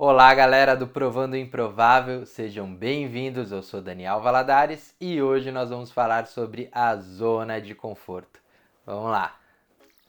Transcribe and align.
Olá, 0.00 0.32
galera 0.32 0.76
do 0.76 0.86
Provando 0.86 1.32
o 1.32 1.36
Improvável, 1.36 2.24
sejam 2.24 2.72
bem-vindos. 2.72 3.50
Eu 3.50 3.64
sou 3.64 3.82
Daniel 3.82 4.20
Valadares 4.20 4.94
e 5.00 5.20
hoje 5.20 5.50
nós 5.50 5.70
vamos 5.70 5.90
falar 5.90 6.28
sobre 6.28 6.68
a 6.70 6.94
zona 6.94 7.60
de 7.60 7.74
conforto. 7.74 8.40
Vamos 8.86 9.10
lá. 9.10 9.36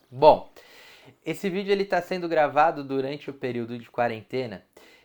Bom, 0.08 0.48
esse 1.26 1.50
vídeo 1.50 1.72
ele 1.72 1.82
está 1.82 2.00
sendo 2.00 2.28
gravado 2.28 2.84
durante 2.84 3.30
o 3.30 3.34
período 3.34 3.76
de 3.76 3.90
quarentena 3.90 4.62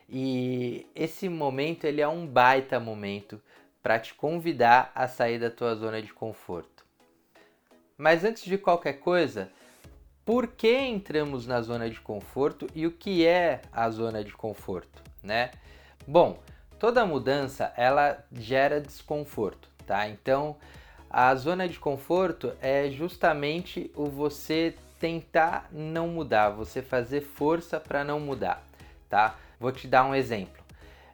e 0.08 0.86
esse 0.94 1.28
momento 1.28 1.84
ele 1.84 2.00
é 2.00 2.06
um 2.06 2.24
baita 2.24 2.78
momento 2.78 3.42
para 3.82 3.98
te 3.98 4.14
convidar 4.14 4.92
a 4.94 5.08
sair 5.08 5.40
da 5.40 5.50
tua 5.50 5.74
zona 5.74 6.00
de 6.00 6.12
conforto. 6.12 6.86
Mas 7.98 8.22
antes 8.22 8.44
de 8.44 8.56
qualquer 8.56 9.00
coisa, 9.00 9.50
por 10.26 10.48
que 10.48 10.76
entramos 10.76 11.46
na 11.46 11.62
zona 11.62 11.88
de 11.88 12.00
conforto 12.00 12.66
e 12.74 12.84
o 12.84 12.90
que 12.90 13.24
é 13.24 13.62
a 13.72 13.88
zona 13.88 14.24
de 14.24 14.32
conforto, 14.32 15.00
né? 15.22 15.52
Bom, 16.04 16.42
toda 16.80 17.06
mudança 17.06 17.72
ela 17.76 18.24
gera 18.32 18.80
desconforto, 18.80 19.70
tá? 19.86 20.08
Então, 20.08 20.56
a 21.08 21.32
zona 21.36 21.68
de 21.68 21.78
conforto 21.78 22.52
é 22.60 22.90
justamente 22.90 23.88
o 23.94 24.06
você 24.06 24.74
tentar 24.98 25.68
não 25.70 26.08
mudar, 26.08 26.50
você 26.50 26.82
fazer 26.82 27.20
força 27.20 27.78
para 27.78 28.02
não 28.02 28.18
mudar, 28.18 28.66
tá? 29.08 29.36
Vou 29.60 29.70
te 29.70 29.86
dar 29.86 30.04
um 30.04 30.14
exemplo. 30.14 30.60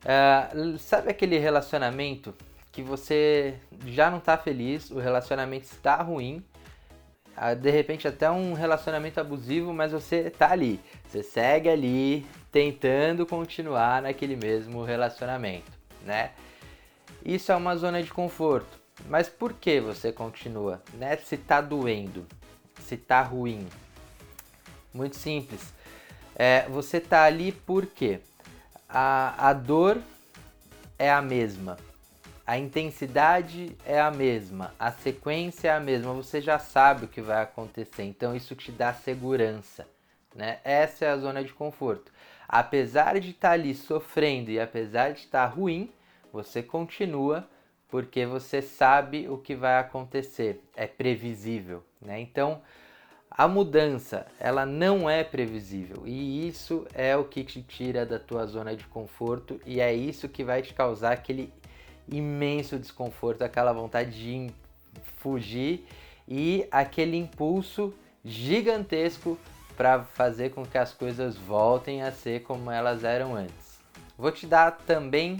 Uh, 0.00 0.78
sabe 0.78 1.10
aquele 1.10 1.36
relacionamento 1.38 2.34
que 2.72 2.82
você 2.82 3.58
já 3.84 4.10
não 4.10 4.18
está 4.18 4.38
feliz, 4.38 4.90
o 4.90 4.98
relacionamento 4.98 5.66
está 5.66 5.96
ruim 5.96 6.42
de 7.60 7.70
repente 7.70 8.06
até 8.06 8.30
um 8.30 8.52
relacionamento 8.52 9.20
abusivo, 9.20 9.72
mas 9.72 9.92
você 9.92 10.30
tá 10.30 10.50
ali, 10.50 10.80
você 11.06 11.22
segue 11.22 11.68
ali 11.68 12.26
tentando 12.50 13.24
continuar 13.26 14.02
naquele 14.02 14.36
mesmo 14.36 14.84
relacionamento, 14.84 15.70
né? 16.04 16.32
Isso 17.24 17.52
é 17.52 17.56
uma 17.56 17.76
zona 17.76 18.02
de 18.02 18.10
conforto. 18.10 18.80
Mas 19.08 19.28
por 19.28 19.52
que 19.54 19.80
você 19.80 20.12
continua? 20.12 20.82
Né? 20.94 21.16
Se 21.16 21.36
tá 21.36 21.60
doendo, 21.60 22.26
se 22.80 22.96
tá 22.96 23.22
ruim. 23.22 23.66
Muito 24.92 25.16
simples. 25.16 25.72
É, 26.34 26.66
você 26.68 27.00
tá 27.00 27.24
ali 27.24 27.52
porque 27.52 28.20
a, 28.88 29.48
a 29.48 29.52
dor 29.52 29.98
é 30.98 31.10
a 31.10 31.22
mesma 31.22 31.76
a 32.52 32.58
intensidade 32.58 33.74
é 33.82 33.98
a 33.98 34.10
mesma, 34.10 34.74
a 34.78 34.92
sequência 34.92 35.68
é 35.68 35.72
a 35.72 35.80
mesma, 35.80 36.12
você 36.12 36.38
já 36.38 36.58
sabe 36.58 37.06
o 37.06 37.08
que 37.08 37.22
vai 37.22 37.40
acontecer, 37.42 38.02
então 38.02 38.36
isso 38.36 38.54
te 38.54 38.70
dá 38.70 38.92
segurança. 38.92 39.88
Né? 40.34 40.58
Essa 40.62 41.06
é 41.06 41.08
a 41.08 41.16
zona 41.16 41.42
de 41.42 41.54
conforto. 41.54 42.12
Apesar 42.46 43.18
de 43.18 43.30
estar 43.30 43.48
tá 43.48 43.54
ali 43.54 43.74
sofrendo 43.74 44.50
e 44.50 44.60
apesar 44.60 45.14
de 45.14 45.20
estar 45.20 45.48
tá 45.48 45.54
ruim, 45.54 45.90
você 46.30 46.62
continua 46.62 47.48
porque 47.88 48.26
você 48.26 48.60
sabe 48.60 49.26
o 49.30 49.38
que 49.38 49.54
vai 49.54 49.78
acontecer, 49.78 50.62
é 50.76 50.86
previsível. 50.86 51.82
Né? 52.02 52.20
Então, 52.20 52.60
a 53.30 53.48
mudança, 53.48 54.26
ela 54.38 54.66
não 54.66 55.08
é 55.08 55.24
previsível 55.24 56.02
e 56.04 56.46
isso 56.46 56.86
é 56.92 57.16
o 57.16 57.24
que 57.24 57.44
te 57.44 57.62
tira 57.62 58.04
da 58.04 58.18
tua 58.18 58.44
zona 58.44 58.76
de 58.76 58.84
conforto 58.88 59.58
e 59.64 59.80
é 59.80 59.94
isso 59.94 60.28
que 60.28 60.44
vai 60.44 60.60
te 60.60 60.74
causar 60.74 61.12
aquele 61.12 61.50
imenso 62.12 62.78
desconforto, 62.78 63.42
aquela 63.42 63.72
vontade 63.72 64.10
de 64.10 64.50
fugir 65.16 65.86
e 66.28 66.66
aquele 66.70 67.16
impulso 67.16 67.94
gigantesco 68.24 69.38
para 69.76 70.02
fazer 70.02 70.50
com 70.50 70.64
que 70.64 70.78
as 70.78 70.92
coisas 70.92 71.36
voltem 71.36 72.02
a 72.02 72.12
ser 72.12 72.42
como 72.42 72.70
elas 72.70 73.04
eram 73.04 73.34
antes. 73.34 73.80
Vou 74.16 74.30
te 74.30 74.46
dar 74.46 74.72
também 74.86 75.38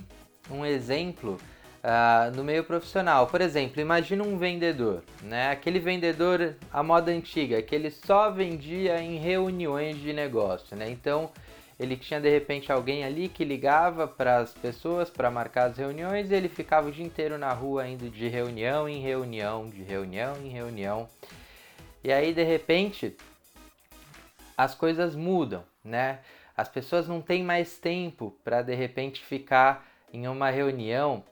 um 0.50 0.64
exemplo 0.64 1.38
uh, 1.82 2.34
no 2.34 2.42
meio 2.42 2.64
profissional. 2.64 3.26
Por 3.26 3.40
exemplo, 3.40 3.80
imagina 3.80 4.24
um 4.24 4.38
vendedor, 4.38 5.02
né? 5.22 5.50
Aquele 5.50 5.78
vendedor 5.78 6.56
à 6.72 6.82
moda 6.82 7.10
antiga, 7.10 7.60
que 7.62 7.74
ele 7.74 7.90
só 7.90 8.30
vendia 8.30 9.00
em 9.00 9.18
reuniões 9.18 10.00
de 10.00 10.12
negócio, 10.12 10.76
né? 10.76 10.90
Então 10.90 11.30
ele 11.78 11.96
tinha 11.96 12.20
de 12.20 12.28
repente 12.28 12.70
alguém 12.70 13.04
ali 13.04 13.28
que 13.28 13.44
ligava 13.44 14.06
para 14.06 14.38
as 14.38 14.52
pessoas 14.52 15.10
para 15.10 15.30
marcar 15.30 15.70
as 15.70 15.78
reuniões 15.78 16.30
e 16.30 16.34
ele 16.34 16.48
ficava 16.48 16.88
o 16.88 16.92
dia 16.92 17.04
inteiro 17.04 17.38
na 17.38 17.52
rua 17.52 17.88
indo 17.88 18.08
de 18.10 18.28
reunião 18.28 18.88
em 18.88 19.00
reunião, 19.00 19.68
de 19.68 19.82
reunião 19.82 20.36
em 20.36 20.48
reunião. 20.48 21.08
E 22.04 22.12
aí 22.12 22.32
de 22.32 22.42
repente 22.42 23.16
as 24.56 24.74
coisas 24.74 25.14
mudam, 25.14 25.64
né? 25.84 26.20
As 26.56 26.68
pessoas 26.68 27.08
não 27.08 27.20
têm 27.20 27.42
mais 27.42 27.78
tempo 27.78 28.36
para 28.44 28.62
de 28.62 28.74
repente 28.74 29.24
ficar 29.24 29.86
em 30.12 30.28
uma 30.28 30.50
reunião, 30.50 31.24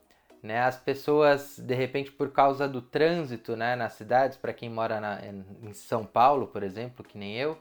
né? 0.43 0.61
As 0.61 0.77
pessoas 0.77 1.59
de 1.59 1.75
repente 1.75 2.11
por 2.11 2.33
causa 2.33 2.67
do 2.67 2.81
trânsito, 2.81 3.56
né, 3.56 3.77
nas 3.77 3.93
cidades, 3.93 4.39
para 4.39 4.53
quem 4.53 4.71
mora 4.71 5.00
na, 5.00 5.21
em 5.62 5.73
São 5.75 6.05
Paulo, 6.05 6.47
por 6.47 6.62
exemplo, 6.62 7.05
que 7.05 7.19
nem 7.19 7.37
eu, 7.37 7.59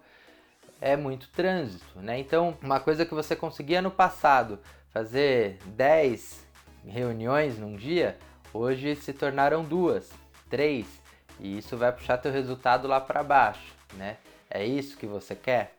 é 0.81 0.95
muito 0.95 1.29
trânsito, 1.29 1.99
né? 1.99 2.19
Então, 2.19 2.57
uma 2.61 2.79
coisa 2.79 3.05
que 3.05 3.13
você 3.13 3.35
conseguia 3.35 3.81
no 3.81 3.91
passado 3.91 4.59
fazer 4.91 5.57
10 5.65 6.47
reuniões 6.85 7.57
num 7.57 7.75
dia, 7.75 8.17
hoje 8.53 8.95
se 8.95 9.13
tornaram 9.13 9.63
duas, 9.63 10.09
três, 10.49 10.87
e 11.39 11.57
isso 11.57 11.77
vai 11.77 11.91
puxar 11.91 12.17
teu 12.17 12.31
resultado 12.31 12.87
lá 12.87 12.99
para 12.99 13.23
baixo, 13.23 13.73
né? 13.93 14.17
É 14.49 14.65
isso 14.65 14.97
que 14.97 15.05
você 15.05 15.35
quer? 15.35 15.75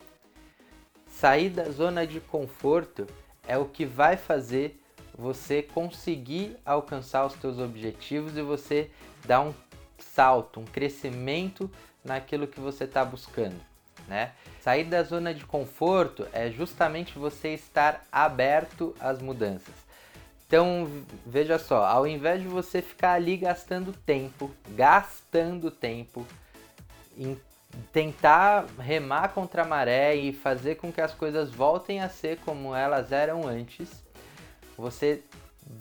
Sair 1.06 1.50
da 1.50 1.64
zona 1.64 2.06
de 2.06 2.20
conforto 2.20 3.06
é 3.46 3.58
o 3.58 3.64
que 3.64 3.84
vai 3.84 4.16
fazer 4.16 4.80
você 5.18 5.62
conseguir 5.62 6.56
alcançar 6.64 7.26
os 7.26 7.34
teus 7.34 7.58
objetivos 7.58 8.36
e 8.36 8.42
você 8.42 8.90
dar 9.26 9.40
um 9.40 9.52
salto, 9.98 10.60
um 10.60 10.64
crescimento 10.64 11.70
naquilo 12.04 12.46
que 12.46 12.60
você 12.60 12.84
está 12.84 13.04
buscando 13.04 13.60
né? 14.10 14.32
Sair 14.60 14.84
da 14.84 15.02
zona 15.02 15.32
de 15.32 15.44
conforto 15.46 16.26
é 16.32 16.50
justamente 16.50 17.18
você 17.18 17.54
estar 17.54 18.04
aberto 18.12 18.94
às 19.00 19.20
mudanças. 19.20 19.74
Então, 20.46 20.86
veja 21.24 21.58
só, 21.58 21.86
ao 21.86 22.06
invés 22.06 22.42
de 22.42 22.48
você 22.48 22.82
ficar 22.82 23.12
ali 23.12 23.36
gastando 23.36 23.92
tempo, 23.92 24.50
gastando 24.70 25.70
tempo 25.70 26.26
em 27.16 27.40
tentar 27.92 28.66
remar 28.78 29.28
contra 29.28 29.62
a 29.62 29.64
maré 29.64 30.14
e 30.16 30.32
fazer 30.32 30.74
com 30.74 30.92
que 30.92 31.00
as 31.00 31.14
coisas 31.14 31.50
voltem 31.50 32.02
a 32.02 32.08
ser 32.08 32.38
como 32.38 32.74
elas 32.74 33.12
eram 33.12 33.46
antes, 33.46 33.88
você 34.76 35.22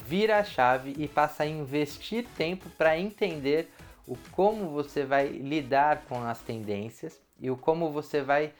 vira 0.05 0.37
a 0.37 0.43
chave 0.43 0.93
e 0.97 1.07
passa 1.07 1.43
a 1.43 1.47
investir 1.47 2.25
tempo 2.37 2.69
para 2.77 2.97
entender 2.97 3.73
o 4.07 4.15
como 4.31 4.69
você 4.69 5.03
vai 5.03 5.27
lidar 5.27 6.03
com 6.07 6.23
as 6.23 6.39
tendências 6.39 7.19
e 7.39 7.49
o 7.49 7.57
como 7.57 7.91
você 7.91 8.21
vai 8.21 8.53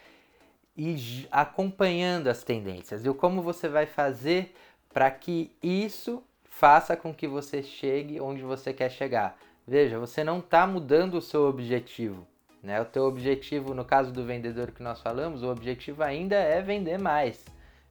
ir 0.75 1.27
acompanhando 1.29 2.27
as 2.27 2.43
tendências 2.43 3.05
e 3.05 3.09
o 3.09 3.13
como 3.13 3.41
você 3.41 3.67
vai 3.67 3.85
fazer 3.85 4.55
para 4.93 5.11
que 5.11 5.51
isso 5.61 6.23
faça 6.45 6.95
com 6.95 7.13
que 7.13 7.27
você 7.27 7.61
chegue 7.61 8.19
onde 8.19 8.41
você 8.41 8.73
quer 8.73 8.89
chegar. 8.89 9.37
Veja, 9.67 9.99
você 9.99 10.23
não 10.23 10.39
está 10.39 10.65
mudando 10.65 11.15
o 11.15 11.21
seu 11.21 11.43
objetivo. 11.43 12.25
Né? 12.63 12.81
O 12.81 12.85
teu 12.85 13.03
objetivo, 13.03 13.73
no 13.73 13.85
caso 13.85 14.11
do 14.11 14.25
vendedor 14.25 14.71
que 14.71 14.81
nós 14.81 15.01
falamos, 15.01 15.43
o 15.43 15.49
objetivo 15.49 16.03
ainda 16.03 16.35
é 16.35 16.61
vender 16.61 16.97
mais. 16.97 17.45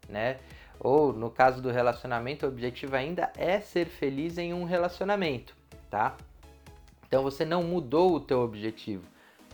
Né? 0.09 0.38
Ou 0.81 1.12
no 1.12 1.31
caso 1.31 1.62
do 1.62 1.71
relacionamento, 1.71 2.47
o 2.47 2.48
objetivo 2.48 2.97
ainda 2.97 3.32
é 3.37 3.60
ser 3.60 3.87
feliz 3.87 4.38
em 4.38 4.53
um 4.53 4.65
relacionamento. 4.65 5.54
Tá? 5.91 6.16
Então 7.06 7.22
você 7.22 7.44
não 7.44 7.62
mudou 7.62 8.15
o 8.15 8.21
teu 8.21 8.41
objetivo 8.41 9.04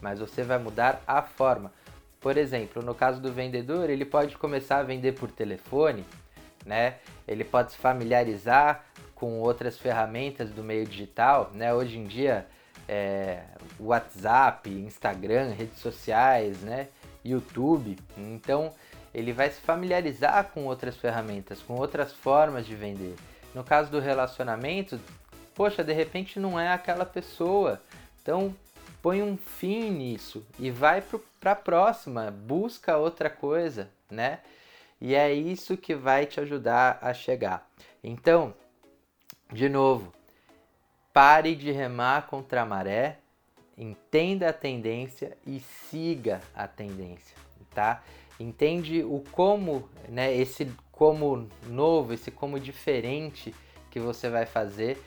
mas 0.05 0.19
você 0.19 0.43
vai 0.43 0.59
mudar 0.59 1.03
a 1.07 1.23
forma. 1.23 1.73
Por 2.21 2.37
exemplo, 2.37 2.83
no 2.83 2.95
caso 2.95 3.23
do 3.23 3.33
vendedor, 3.33 3.89
ele 3.89 4.05
pode 4.05 4.37
começar 4.37 4.81
a 4.81 4.83
vender 4.83 5.13
por 5.13 5.31
telefone, 5.31 6.05
né? 6.67 6.97
Ele 7.27 7.43
pode 7.43 7.73
se 7.73 7.79
familiarizar 7.79 8.85
com 9.15 9.41
outras 9.41 9.79
ferramentas 9.79 10.51
do 10.51 10.63
meio 10.63 10.85
digital, 10.85 11.51
né? 11.55 11.73
Hoje 11.73 11.97
em 11.97 12.05
dia, 12.05 12.47
é, 12.87 13.45
WhatsApp, 13.81 14.69
Instagram, 14.69 15.55
redes 15.55 15.79
sociais, 15.79 16.61
né? 16.61 16.89
YouTube. 17.25 17.97
Então, 18.19 18.75
ele 19.15 19.33
vai 19.33 19.49
se 19.49 19.61
familiarizar 19.63 20.51
com 20.53 20.67
outras 20.67 20.99
ferramentas, 20.99 21.63
com 21.63 21.77
outras 21.77 22.13
formas 22.13 22.67
de 22.67 22.75
vender. 22.75 23.15
No 23.55 23.65
caso 23.65 23.91
do 23.91 24.01
relacionamento, 24.01 25.01
poxa, 25.55 25.83
de 25.83 25.95
repente 25.95 26.39
não 26.39 26.61
é 26.61 26.71
aquela 26.75 27.07
pessoa. 27.07 27.81
Então, 28.21 28.55
põe 29.05 29.23
um 29.23 29.37
fim 29.37 29.91
nisso 29.91 30.47
e 30.59 30.71
vai 30.71 31.05
para 31.39 31.53
a 31.53 31.55
próxima, 31.55 32.31
busca 32.31 32.97
outra 32.97 33.29
coisa, 33.29 33.91
né? 34.11 34.39
E 34.99 35.15
é 35.15 35.31
isso 35.31 35.77
que 35.77 35.95
vai 35.95 36.25
te 36.25 36.41
ajudar 36.41 36.99
a 37.03 37.13
chegar. 37.13 37.71
Então, 38.03 38.55
de 39.53 39.69
novo, 39.69 40.11
pare 41.13 41.55
de 41.55 41.71
remar 41.71 42.29
contra 42.29 42.63
a 42.63 42.65
maré, 42.65 43.19
entenda 43.77 44.49
a 44.49 44.55
tendência 44.55 45.37
e 45.47 45.61
siga 45.61 46.41
a 46.55 46.67
tendência, 46.67 47.37
tá? 47.75 48.03
Entende 48.41 49.05
o 49.05 49.23
como, 49.33 49.87
né, 50.09 50.35
esse 50.35 50.73
como 50.91 51.47
novo, 51.67 52.15
esse 52.15 52.31
como 52.31 52.59
diferente 52.59 53.55
que 53.91 54.01
você 54.01 54.31
vai 54.31 54.47
fazer 54.47 54.99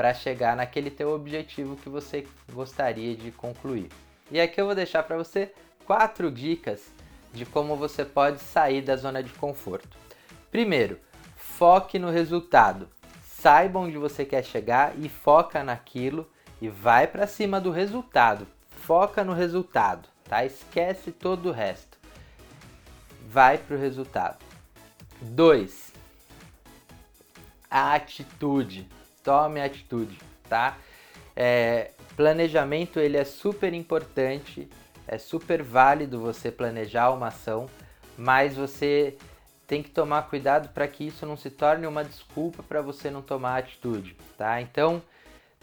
para 0.00 0.14
chegar 0.14 0.56
naquele 0.56 0.90
teu 0.90 1.10
objetivo 1.10 1.76
que 1.76 1.90
você 1.90 2.26
gostaria 2.50 3.14
de 3.14 3.30
concluir. 3.30 3.90
E 4.30 4.40
aqui 4.40 4.58
eu 4.58 4.64
vou 4.64 4.74
deixar 4.74 5.02
para 5.02 5.18
você 5.18 5.52
quatro 5.84 6.32
dicas 6.32 6.90
de 7.34 7.44
como 7.44 7.76
você 7.76 8.02
pode 8.02 8.40
sair 8.40 8.80
da 8.80 8.96
zona 8.96 9.22
de 9.22 9.28
conforto. 9.34 9.98
Primeiro, 10.50 10.98
foque 11.36 11.98
no 11.98 12.08
resultado. 12.08 12.88
Saiba 13.22 13.78
onde 13.78 13.98
você 13.98 14.24
quer 14.24 14.42
chegar 14.42 14.98
e 14.98 15.06
foca 15.06 15.62
naquilo 15.62 16.26
e 16.62 16.70
vai 16.70 17.06
para 17.06 17.26
cima 17.26 17.60
do 17.60 17.70
resultado. 17.70 18.46
Foca 18.70 19.22
no 19.22 19.34
resultado, 19.34 20.08
tá? 20.24 20.46
Esquece 20.46 21.12
todo 21.12 21.50
o 21.50 21.52
resto. 21.52 21.98
Vai 23.28 23.58
para 23.58 23.76
o 23.76 23.78
resultado. 23.78 24.38
2. 25.20 25.92
A 27.70 27.96
atitude. 27.96 28.88
Tome 29.22 29.60
atitude, 29.60 30.18
tá? 30.48 30.76
É, 31.36 31.92
planejamento 32.16 32.98
ele 33.00 33.16
é 33.16 33.24
super 33.24 33.72
importante, 33.72 34.68
é 35.06 35.18
super 35.18 35.62
válido 35.62 36.20
você 36.20 36.50
planejar 36.50 37.10
uma 37.10 37.28
ação, 37.28 37.68
mas 38.16 38.56
você 38.56 39.16
tem 39.66 39.82
que 39.82 39.90
tomar 39.90 40.28
cuidado 40.28 40.68
para 40.70 40.88
que 40.88 41.06
isso 41.06 41.24
não 41.24 41.36
se 41.36 41.48
torne 41.48 41.86
uma 41.86 42.04
desculpa 42.04 42.62
para 42.62 42.82
você 42.82 43.10
não 43.10 43.22
tomar 43.22 43.56
atitude, 43.56 44.16
tá? 44.36 44.60
Então, 44.60 45.02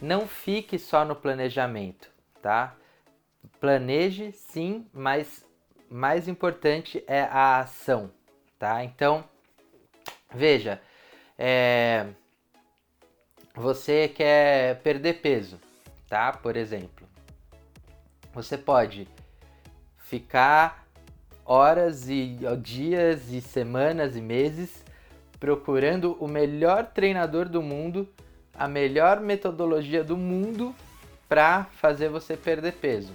não 0.01 0.27
fique 0.27 0.79
só 0.79 1.03
no 1.03 1.15
planejamento, 1.15 2.09
tá? 2.41 2.75
Planeje 3.59 4.31
sim, 4.31 4.87
mas 4.93 5.45
mais 5.89 6.27
importante 6.27 7.03
é 7.07 7.21
a 7.23 7.59
ação, 7.59 8.11
tá? 8.57 8.83
Então, 8.83 9.23
veja, 10.33 10.81
é, 11.37 12.07
você 13.57 14.07
quer 14.07 14.79
perder 14.81 15.15
peso, 15.15 15.59
tá? 16.07 16.31
Por 16.31 16.55
exemplo, 16.55 17.07
você 18.31 18.55
pode 18.55 19.07
ficar 19.97 20.87
horas 21.43 22.07
e 22.07 22.37
dias 22.61 23.31
e 23.31 23.41
semanas 23.41 24.15
e 24.15 24.21
meses 24.21 24.85
procurando 25.39 26.15
o 26.19 26.27
melhor 26.27 26.85
treinador 26.85 27.49
do 27.49 27.61
mundo, 27.61 28.07
a 28.53 28.67
melhor 28.67 29.19
metodologia 29.19 30.03
do 30.03 30.15
mundo 30.15 30.73
para 31.27 31.63
fazer 31.63 32.09
você 32.09 32.37
perder 32.37 32.73
peso. 32.73 33.13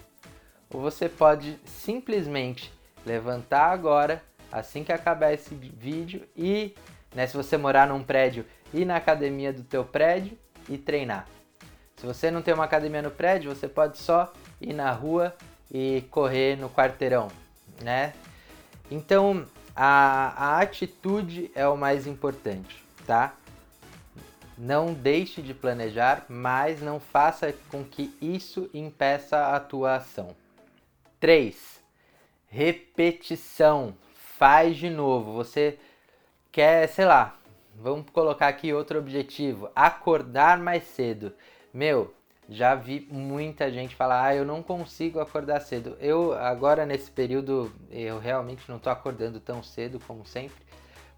Ou 0.70 0.80
você 0.80 1.08
pode 1.08 1.56
simplesmente 1.64 2.72
levantar 3.06 3.70
agora, 3.70 4.22
assim 4.50 4.82
que 4.82 4.92
acabar 4.92 5.32
esse 5.32 5.54
vídeo 5.54 6.26
e, 6.36 6.74
né, 7.14 7.26
se 7.26 7.36
você 7.36 7.56
morar 7.56 7.88
num 7.88 8.02
prédio, 8.02 8.44
ir 8.72 8.84
na 8.84 8.96
academia 8.96 9.52
do 9.52 9.62
teu 9.62 9.84
prédio 9.84 10.36
e 10.68 10.78
treinar. 10.78 11.26
Se 11.96 12.06
você 12.06 12.30
não 12.30 12.42
tem 12.42 12.52
uma 12.52 12.64
academia 12.64 13.02
no 13.02 13.10
prédio, 13.10 13.54
você 13.54 13.68
pode 13.68 13.98
só 13.98 14.32
ir 14.60 14.72
na 14.72 14.90
rua 14.90 15.34
e 15.70 16.04
correr 16.10 16.56
no 16.56 16.68
quarteirão, 16.68 17.28
né? 17.80 18.12
Então, 18.90 19.46
a, 19.74 20.56
a 20.56 20.60
atitude 20.60 21.50
é 21.54 21.66
o 21.66 21.76
mais 21.76 22.06
importante, 22.06 22.84
tá? 23.06 23.34
Não 24.58 24.92
deixe 24.92 25.40
de 25.40 25.54
planejar, 25.54 26.26
mas 26.28 26.82
não 26.82 27.00
faça 27.00 27.54
com 27.70 27.82
que 27.82 28.14
isso 28.20 28.68
impeça 28.74 29.54
a 29.54 29.60
tua 29.60 29.96
ação. 29.96 30.36
3. 31.18 31.80
Repetição. 32.48 33.94
Faz 34.36 34.76
de 34.76 34.90
novo. 34.90 35.32
Você 35.32 35.78
quer, 36.52 36.86
sei 36.88 37.06
lá, 37.06 37.34
vamos 37.74 38.10
colocar 38.10 38.46
aqui 38.46 38.72
outro 38.72 38.98
objetivo: 38.98 39.70
acordar 39.74 40.58
mais 40.58 40.84
cedo. 40.84 41.32
Meu, 41.72 42.14
já 42.48 42.74
vi 42.74 43.08
muita 43.10 43.72
gente 43.72 43.96
falar, 43.96 44.26
ah, 44.26 44.34
eu 44.36 44.44
não 44.44 44.62
consigo 44.62 45.18
acordar 45.18 45.60
cedo. 45.60 45.96
Eu 45.98 46.34
agora 46.34 46.84
nesse 46.84 47.10
período 47.10 47.72
eu 47.90 48.18
realmente 48.18 48.68
não 48.68 48.76
estou 48.76 48.92
acordando 48.92 49.40
tão 49.40 49.62
cedo 49.62 49.98
como 50.06 50.26
sempre, 50.26 50.62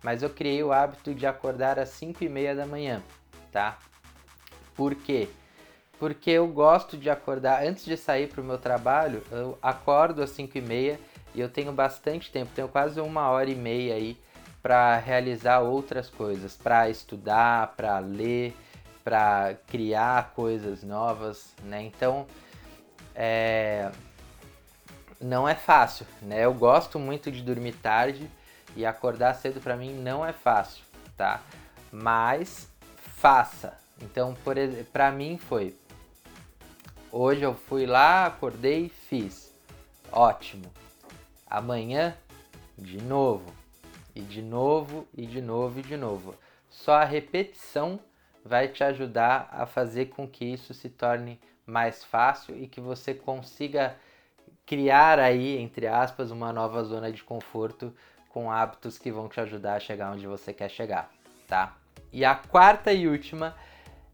mas 0.02 0.22
eu 0.22 0.30
criei 0.30 0.62
o 0.62 0.72
hábito 0.72 1.12
de 1.12 1.26
acordar 1.26 1.78
às 1.78 1.88
5 1.90 2.22
e 2.22 2.28
meia 2.28 2.54
da 2.54 2.64
manhã, 2.64 3.02
tá? 3.50 3.78
Por 4.76 4.94
quê? 4.94 5.28
Porque 5.98 6.30
eu 6.30 6.46
gosto 6.48 6.96
de 6.96 7.08
acordar 7.08 7.64
antes 7.64 7.84
de 7.84 7.96
sair 7.96 8.28
para 8.28 8.40
o 8.40 8.44
meu 8.44 8.58
trabalho, 8.58 9.22
eu 9.30 9.58
acordo 9.62 10.22
às 10.22 10.30
5 10.30 10.58
e 10.58 10.60
meia 10.60 11.00
e 11.34 11.40
eu 11.40 11.48
tenho 11.48 11.72
bastante 11.72 12.30
tempo, 12.30 12.52
tenho 12.54 12.68
quase 12.68 13.00
uma 13.00 13.28
hora 13.30 13.50
e 13.50 13.54
meia 13.54 13.94
aí 13.94 14.16
para 14.64 14.96
realizar 14.96 15.60
outras 15.60 16.08
coisas, 16.08 16.56
para 16.56 16.88
estudar, 16.88 17.74
para 17.76 17.98
ler, 17.98 18.56
para 19.04 19.56
criar 19.66 20.32
coisas 20.34 20.82
novas, 20.82 21.52
né? 21.64 21.82
Então, 21.82 22.26
é... 23.14 23.92
não 25.20 25.46
é 25.46 25.54
fácil, 25.54 26.06
né? 26.22 26.46
Eu 26.46 26.54
gosto 26.54 26.98
muito 26.98 27.30
de 27.30 27.42
dormir 27.42 27.74
tarde 27.74 28.26
e 28.74 28.86
acordar 28.86 29.34
cedo 29.34 29.60
para 29.60 29.76
mim 29.76 29.92
não 29.92 30.24
é 30.24 30.32
fácil, 30.32 30.82
tá? 31.14 31.42
Mas 31.92 32.66
faça. 33.18 33.76
Então, 34.00 34.34
por 34.42 34.56
para 34.90 35.12
mim 35.12 35.36
foi 35.36 35.76
hoje 37.12 37.42
eu 37.42 37.54
fui 37.54 37.84
lá, 37.84 38.24
acordei, 38.24 38.88
fiz. 38.88 39.52
Ótimo. 40.10 40.72
Amanhã 41.46 42.16
de 42.78 42.96
novo. 43.02 43.63
E 44.14 44.20
de 44.20 44.40
novo, 44.40 45.06
e 45.16 45.26
de 45.26 45.40
novo, 45.40 45.80
e 45.80 45.82
de 45.82 45.96
novo. 45.96 46.34
Só 46.68 46.94
a 46.94 47.04
repetição 47.04 47.98
vai 48.44 48.68
te 48.68 48.84
ajudar 48.84 49.48
a 49.50 49.66
fazer 49.66 50.06
com 50.06 50.28
que 50.28 50.44
isso 50.44 50.74
se 50.74 50.88
torne 50.88 51.40
mais 51.66 52.04
fácil 52.04 52.56
e 52.56 52.68
que 52.68 52.80
você 52.80 53.14
consiga 53.14 53.96
criar 54.66 55.18
aí, 55.18 55.58
entre 55.58 55.86
aspas, 55.86 56.30
uma 56.30 56.52
nova 56.52 56.82
zona 56.84 57.10
de 57.10 57.22
conforto 57.24 57.92
com 58.28 58.50
hábitos 58.50 58.98
que 58.98 59.10
vão 59.10 59.28
te 59.28 59.40
ajudar 59.40 59.76
a 59.76 59.80
chegar 59.80 60.12
onde 60.12 60.26
você 60.26 60.52
quer 60.52 60.68
chegar, 60.68 61.10
tá? 61.46 61.76
E 62.12 62.24
a 62.24 62.34
quarta 62.34 62.92
e 62.92 63.08
última, 63.08 63.54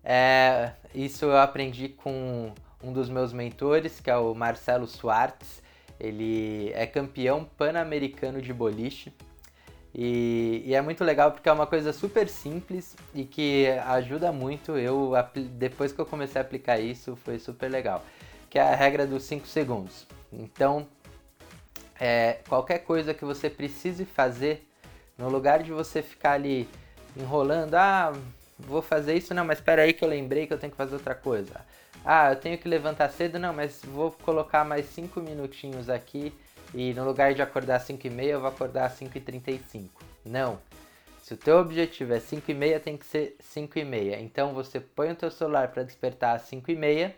é, 0.05 0.73
isso 0.95 1.25
eu 1.27 1.39
aprendi 1.39 1.89
com 1.89 2.53
um 2.83 2.93
dos 2.93 3.09
meus 3.09 3.33
mentores, 3.33 4.01
que 4.01 4.11
é 4.11 4.17
o 4.17 4.35
Marcelo 4.35 4.87
Swartz. 4.87 5.63
Ele 5.99 6.73
é 6.75 6.87
campeão 6.87 7.45
pan-americano 7.45 8.41
de 8.41 8.53
boliche 8.55 9.13
e, 9.95 10.63
e, 10.67 10.75
é 10.75 10.81
muito 10.81 11.03
legal 11.03 11.33
porque 11.33 11.49
é 11.49 11.53
uma 11.53 11.67
coisa 11.67 11.93
super 11.93 12.29
simples 12.29 12.97
e 13.15 13.25
que 13.25 13.67
ajuda 13.87 14.31
muito. 14.31 14.79
Eu 14.79 15.13
depois 15.53 15.93
que 15.93 16.01
eu 16.01 16.07
comecei 16.07 16.41
a 16.41 16.45
aplicar 16.45 16.79
isso 16.79 17.17
foi 17.17 17.39
super 17.39 17.69
legal, 17.69 18.05
que 18.49 18.59
é 18.59 18.63
a 18.63 18.75
regra 18.75 19.07
dos 19.07 19.25
5 19.25 19.47
segundos. 19.47 20.07
Então, 20.33 20.87
é, 21.99 22.39
qualquer 22.49 22.79
coisa 22.79 23.13
que 23.13 23.25
você 23.25 23.51
precise 23.51 24.05
fazer, 24.05 24.67
no 25.19 25.29
lugar 25.29 25.63
de 25.63 25.73
você 25.73 26.03
ficar 26.03 26.33
ali 26.33 26.69
enrolando, 27.17 27.75
ah, 27.75 28.13
vou 28.59 28.81
fazer 28.81 29.15
isso, 29.15 29.35
não, 29.35 29.45
mas 29.45 29.59
espera 29.59 29.83
aí 29.83 29.93
que 29.93 30.05
eu 30.05 30.09
lembrei 30.09 30.47
que 30.47 30.55
eu 30.55 30.59
tenho 30.59 30.71
que 30.71 30.77
fazer 30.77 30.95
outra 30.95 31.15
coisa. 31.15 31.61
Ah, 32.05 32.31
eu 32.31 32.37
tenho 32.37 32.57
que 32.57 32.69
levantar 32.69 33.11
cedo, 33.11 33.39
não, 33.39 33.53
mas 33.53 33.83
vou 33.85 34.13
colocar 34.23 34.65
mais 34.65 34.87
5 34.87 35.21
minutinhos 35.21 35.91
aqui 35.91 36.33
e 36.75 36.95
no 36.95 37.05
lugar 37.05 37.35
de 37.35 37.43
acordar 37.43 37.77
às 37.77 37.83
5 37.83 38.07
e 38.07 38.11
meia, 38.11 38.33
eu 38.33 38.41
vou 38.41 38.49
acordar 38.49 38.87
às 38.87 38.93
5 38.93 39.17
e 39.17 39.21
35. 39.21 40.03
Não. 40.25 40.59
Se 41.23 41.35
o 41.35 41.37
teu 41.37 41.59
objetivo 41.59 42.13
é 42.13 42.21
5 42.21 42.51
e 42.51 42.55
meia, 42.55 42.81
tem 42.81 42.97
que 42.97 43.07
ser 43.07 43.37
5 43.41 43.79
e 43.79 43.85
meia. 43.85 44.21
Então 44.21 44.55
você 44.55 44.81
põe 44.81 45.11
o 45.13 45.17
teu 45.17 45.31
celular 45.31 45.69
para 45.69 45.83
despertar 45.83 46.37
às 46.37 46.43
5 46.43 46.71
e 46.71 46.77
meia 46.77 47.17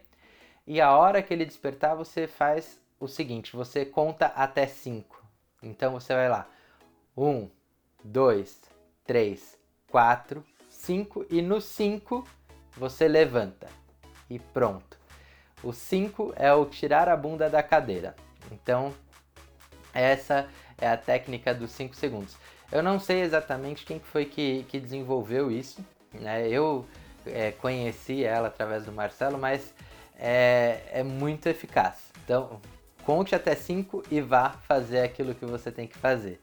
e 0.66 0.80
a 0.80 0.96
hora 0.96 1.22
que 1.22 1.34
ele 1.34 1.44
despertar, 1.44 1.96
você 1.96 2.26
faz 2.26 2.80
o 3.00 3.08
seguinte, 3.08 3.56
você 3.56 3.84
conta 3.84 4.26
até 4.26 4.66
5. 4.66 5.22
Então 5.62 5.92
você 5.92 6.14
vai 6.14 6.28
lá. 6.28 6.48
1, 7.16 7.48
2, 8.04 8.60
3, 9.04 9.58
4, 9.90 10.44
5 10.70 11.26
e 11.30 11.42
no 11.42 11.60
5 11.60 12.26
você 12.76 13.08
levanta. 13.08 13.68
E 14.30 14.38
pronto. 14.38 14.98
O 15.62 15.72
5 15.72 16.32
é 16.36 16.52
o 16.52 16.64
tirar 16.64 17.08
a 17.08 17.16
bunda 17.16 17.50
da 17.50 17.62
cadeira. 17.62 18.14
Então, 18.50 18.94
essa 19.92 20.48
é 20.78 20.88
a 20.88 20.96
técnica 20.96 21.54
dos 21.54 21.70
5 21.72 21.94
segundos. 21.94 22.36
Eu 22.70 22.82
não 22.82 22.98
sei 22.98 23.20
exatamente 23.20 23.84
quem 23.84 24.00
foi 24.00 24.24
que, 24.24 24.64
que 24.68 24.80
desenvolveu 24.80 25.50
isso, 25.50 25.84
né? 26.12 26.48
Eu 26.48 26.86
é, 27.26 27.52
conheci 27.52 28.24
ela 28.24 28.48
através 28.48 28.84
do 28.84 28.92
Marcelo, 28.92 29.38
mas 29.38 29.74
é, 30.18 30.80
é 30.92 31.02
muito 31.02 31.46
eficaz. 31.48 31.96
Então, 32.24 32.60
conte 33.04 33.34
até 33.34 33.54
5 33.54 34.04
e 34.10 34.20
vá 34.20 34.50
fazer 34.66 35.00
aquilo 35.00 35.34
que 35.34 35.44
você 35.44 35.70
tem 35.70 35.86
que 35.86 35.98
fazer. 35.98 36.40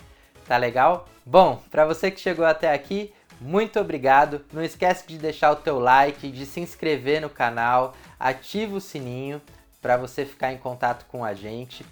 Tá 0.48 0.58
legal? 0.58 1.08
Bom, 1.26 1.62
para 1.70 1.86
você 1.86 2.10
que 2.12 2.20
chegou 2.20 2.46
até 2.46 2.74
aqui, 2.74 3.14
muito 3.40 3.80
obrigado. 3.80 4.44
Não 4.52 4.64
esquece 4.64 5.08
de 5.08 5.18
deixar 5.18 5.52
o 5.52 5.56
teu 5.56 5.80
like, 5.80 6.30
de 6.30 6.46
se 6.46 6.60
inscrever 6.60 7.22
no 7.22 7.30
canal, 7.30 7.96
ativa 8.20 8.76
o 8.76 8.82
sininho 8.82 9.42
para 9.82 9.96
você 9.96 10.26
ficar 10.26 10.52
em 10.52 10.58
contato 10.58 11.06
com 11.08 11.24
a 11.24 11.34
gente. 11.34 11.86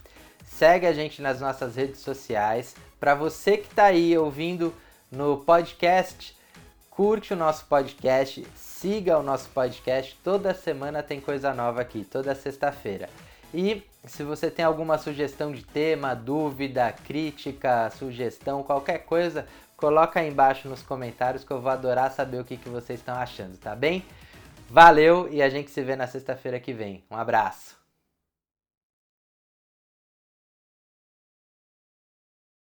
Segue 0.47 0.87
a 0.87 0.93
gente 0.93 1.21
nas 1.21 1.39
nossas 1.39 1.75
redes 1.75 1.99
sociais. 1.99 2.75
Para 2.99 3.13
você 3.13 3.57
que 3.57 3.67
está 3.67 3.83
aí 3.83 4.17
ouvindo 4.17 4.73
no 5.11 5.37
podcast. 5.37 6.35
Curte 6.89 7.33
o 7.33 7.37
nosso 7.37 7.63
podcast, 7.67 8.43
siga 8.55 9.19
o 9.19 9.23
nosso 9.23 9.49
podcast. 9.49 10.17
Toda 10.23 10.55
semana 10.55 11.03
tem 11.03 11.21
coisa 11.21 11.53
nova 11.53 11.79
aqui, 11.79 12.03
toda 12.03 12.33
sexta-feira. 12.33 13.07
E 13.53 13.83
se 14.03 14.23
você 14.23 14.49
tem 14.49 14.65
alguma 14.65 14.97
sugestão 14.97 15.51
de 15.51 15.63
tema, 15.63 16.15
dúvida, 16.15 16.91
crítica, 16.91 17.91
sugestão, 17.91 18.63
qualquer 18.63 18.99
coisa, 18.99 19.45
coloca 19.75 20.19
aí 20.19 20.29
embaixo 20.29 20.67
nos 20.67 20.81
comentários 20.81 21.43
que 21.43 21.51
eu 21.51 21.61
vou 21.61 21.71
adorar 21.71 22.11
saber 22.11 22.41
o 22.41 22.45
que, 22.45 22.57
que 22.57 22.69
vocês 22.69 22.99
estão 22.99 23.15
achando, 23.15 23.57
tá 23.57 23.75
bem? 23.75 24.03
Valeu 24.67 25.29
e 25.31 25.41
a 25.41 25.49
gente 25.49 25.69
se 25.69 25.83
vê 25.83 25.95
na 25.95 26.07
sexta-feira 26.07 26.59
que 26.59 26.73
vem. 26.73 27.03
Um 27.11 27.15
abraço! 27.15 27.76